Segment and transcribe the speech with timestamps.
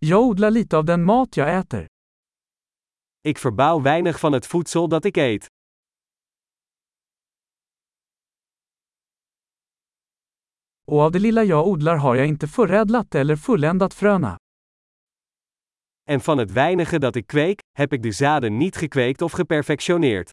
[0.00, 1.86] Jag odlar lite av den mat jag äter.
[3.22, 5.46] Ik verbouw weinig van het voedsel dat ik eet.
[10.84, 14.36] Och av det lilla jag odlar har jag inte förädlat eller fulländat fröna.
[16.04, 20.30] En van het weinige dat ik kweek, heb ik de zaden niet gekweekt of geperfectioneerd.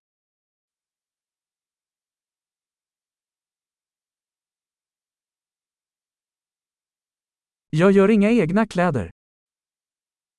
[7.69, 9.14] Jag gör inga egna kläder.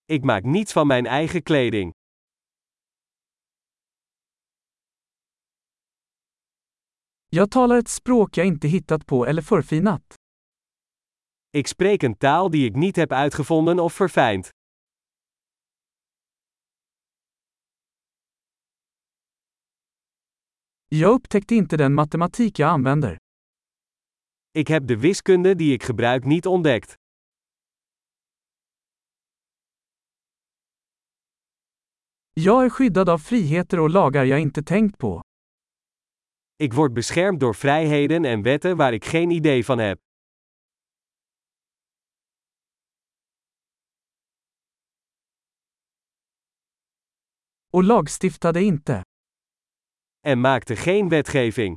[0.09, 1.93] Ik maak niets van mijn eigen kleding.
[7.29, 10.14] Jag talar ett språk jag inte hittat på eller förfinat.
[11.50, 14.49] Ik spreek een taal die ik niet heb uitgevonden of verfijnd.
[20.88, 23.16] Jag upptäckte inte den matematik jag använder.
[24.50, 26.94] Ik heb de wiskunde die ik gebruik niet ontdekt.
[32.41, 35.22] Jag är skyddad av friheter och lagar jag inte tänkt på.
[36.58, 39.98] Ik word beschermd door vrijheden en wetten waar ik geen idee van heb.
[47.72, 49.03] Och lagstiftade inte.
[50.20, 51.77] En maakte geen wetgeving.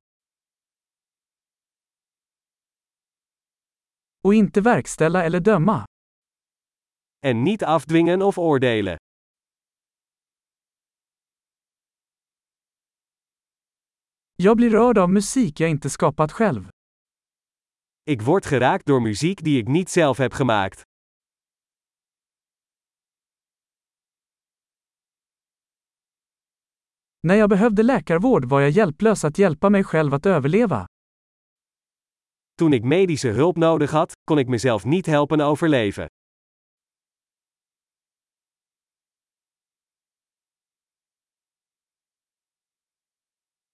[4.24, 5.86] Och inte verkställa eller döma.
[7.20, 8.98] En niet afdwingen of oordelen.
[14.42, 16.70] Jag blir rörd av musik jag inte skapat själv.
[18.06, 20.84] Ik word geraakt door muziek die ik niet zelf heb gemaakt.
[27.28, 30.86] När jag behövde läkarvård var jag hjälplös att hjälpa mig själv att överleva.
[32.60, 36.08] Toen ik medische hulp nodig had, kon ik mezelf niet helpen overleven.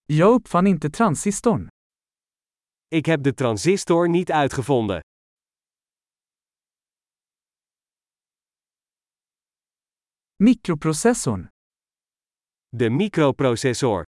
[0.08, 1.68] Jag uppfann inte transistorn.
[2.88, 5.00] Ik heb de transistor niet uitgevonden.
[10.36, 11.48] Mikroprocessorn.
[12.76, 14.04] De microprocessor.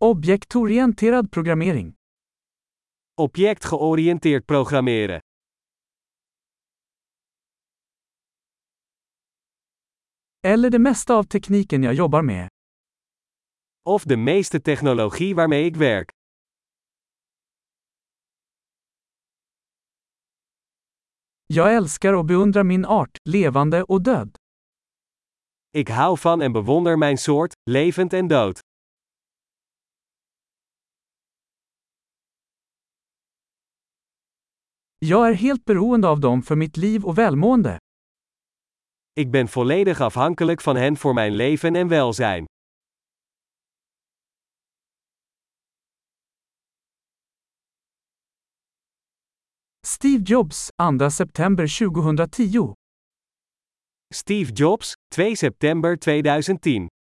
[0.00, 1.94] Objektorienterad programmering.
[3.14, 5.20] Objectgeoriënteerd programmeren.
[10.42, 12.48] Eller det mesta av tekniken jag jobbar med.
[13.84, 16.10] Of de meeste technologie waarmee ik werk.
[21.46, 24.36] Jag älskar och beundrar min art, levande och död.
[25.72, 28.60] Ik hou van en bewonder mijn soort, levend en dood.
[34.98, 37.78] Jag är helt beroende av dem för mitt liv och välmående.
[39.18, 42.44] Ik ben volledig afhankelijk van hen voor mijn leven en welzijn.
[49.86, 52.72] Steve Jobs, 2 september 2010.
[54.14, 56.97] Steve Jobs, 2 september 2010